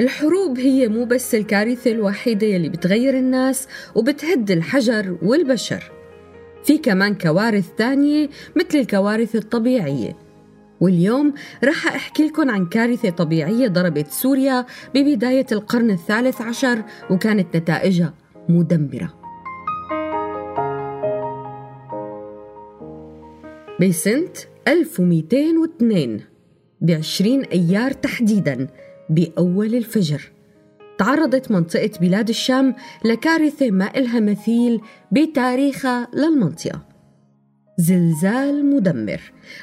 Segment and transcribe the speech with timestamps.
[0.00, 5.92] الحروب هي مو بس الكارثة الوحيدة يلي بتغير الناس وبتهد الحجر والبشر.
[6.64, 10.16] في كمان كوارث تانية مثل الكوارث الطبيعية.
[10.80, 18.14] واليوم رح أحكي لكم عن كارثة طبيعية ضربت سوريا ببداية القرن الثالث عشر وكانت نتائجها
[18.48, 19.14] مدمرة.
[23.80, 24.32] بسنة
[24.68, 26.20] 1202
[26.80, 28.66] بعشرين أيار تحديداً
[29.10, 30.32] بأول الفجر.
[30.98, 32.74] تعرضت منطقة بلاد الشام
[33.04, 34.80] لكارثة ما إلها مثيل
[35.12, 36.86] بتاريخها للمنطقة
[37.78, 39.20] زلزال مدمر.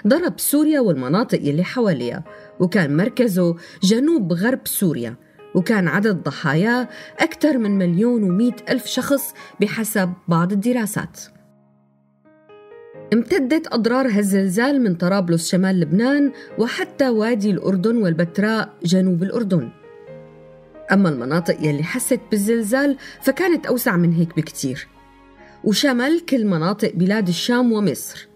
[0.07, 2.23] ضرب سوريا والمناطق اللي حواليها
[2.59, 5.15] وكان مركزه جنوب غرب سوريا
[5.55, 11.19] وكان عدد ضحاياه أكثر من مليون ومئة ألف شخص بحسب بعض الدراسات.
[13.13, 19.69] امتدت أضرار هالزلزال من طرابلس شمال لبنان وحتى وادي الأردن والبتراء جنوب الأردن.
[20.91, 24.87] أما المناطق يلي حست بالزلزال فكانت أوسع من هيك بكتير.
[25.63, 28.27] وشمل كل مناطق بلاد الشام ومصر.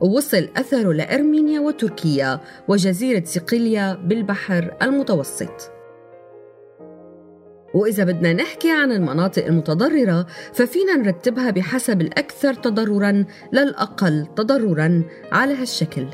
[0.00, 5.75] ووصل أثره لأرمينيا وتركيا وجزيرة صقلية بالبحر المتوسط.
[7.76, 15.02] وإذا بدنا نحكي عن المناطق المتضررة ففينا نرتبها بحسب الأكثر تضرراً للأقل تضرراً
[15.32, 16.06] على هالشكل.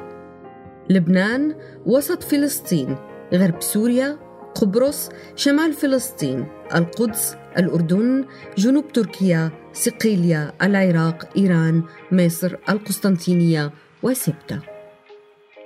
[0.90, 1.54] لبنان
[1.86, 2.96] وسط فلسطين
[3.34, 4.18] غرب سوريا
[4.54, 8.24] قبرص شمال فلسطين القدس الأردن
[8.58, 11.82] جنوب تركيا صقلية العراق إيران
[12.12, 13.70] مصر القسطنطينية
[14.02, 14.71] وسبتة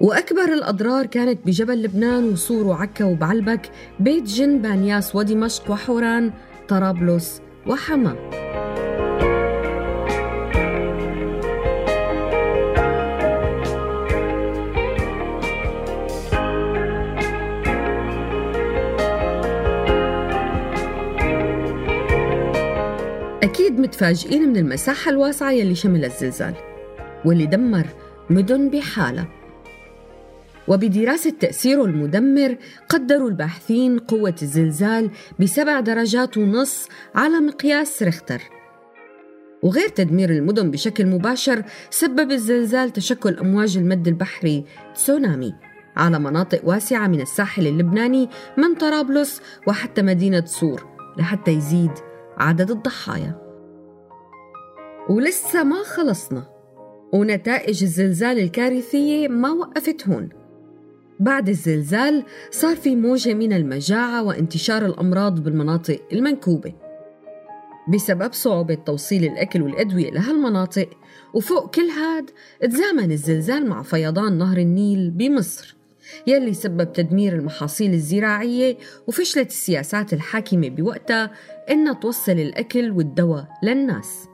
[0.00, 6.32] وأكبر الأضرار كانت بجبل لبنان وصور وعكا وبعلبك بيت جن بانياس ودمشق وحوران
[6.68, 8.16] طرابلس وحما.
[23.42, 26.54] أكيد متفاجئين من المساحة الواسعة يلي شمل الزلزال
[27.24, 27.86] واللي دمر
[28.30, 29.28] مدن بحالة.
[30.68, 32.56] وبدراسة تأثيره المدمر
[32.88, 35.10] قدروا الباحثين قوة الزلزال
[35.40, 38.42] بسبع درجات ونص على مقياس ريختر.
[39.62, 45.54] وغير تدمير المدن بشكل مباشر سبب الزلزال تشكل أمواج المد البحري تسونامي
[45.96, 48.28] على مناطق واسعة من الساحل اللبناني
[48.58, 50.86] من طرابلس وحتى مدينة صور
[51.18, 51.90] لحتى يزيد
[52.38, 53.46] عدد الضحايا.
[55.08, 56.46] ولسه ما خلصنا
[57.12, 60.45] ونتائج الزلزال الكارثية ما وقفت هون.
[61.20, 66.74] بعد الزلزال صار في موجة من المجاعة وانتشار الأمراض بالمناطق المنكوبة.
[67.88, 70.88] بسبب صعوبة توصيل الأكل والأدوية لهالمناطق
[71.34, 75.76] وفوق كل هاد تزامن الزلزال مع فيضان نهر النيل بمصر
[76.26, 78.76] يلي سبب تدمير المحاصيل الزراعية
[79.06, 81.30] وفشلت السياسات الحاكمة بوقتها
[81.70, 84.28] إنها توصل الأكل والدواء للناس.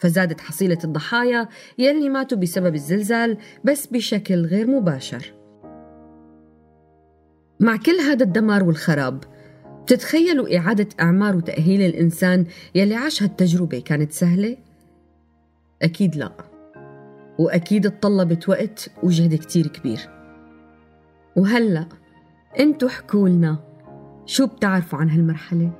[0.00, 1.48] فزادت حصيلة الضحايا
[1.78, 5.43] يلي ماتوا بسبب الزلزال بس بشكل غير مباشر.
[7.64, 9.24] مع كل هذا الدمار والخراب
[9.82, 14.56] بتتخيلوا إعادة إعمار وتأهيل الإنسان يلي عاش هالتجربة كانت سهلة؟
[15.82, 16.32] أكيد لا
[17.38, 20.00] وأكيد اتطلبت وقت وجهد كتير كبير
[21.36, 21.86] وهلأ
[22.58, 23.58] انتو حكوا لنا
[24.26, 25.70] شو بتعرفوا عن هالمرحلة؟